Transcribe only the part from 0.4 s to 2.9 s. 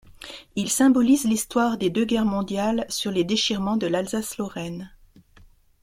Il symbolise l'histoire des deux guerres mondiales